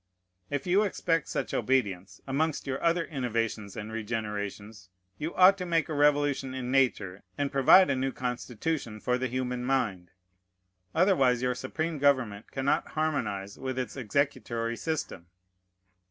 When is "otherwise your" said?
10.95-11.53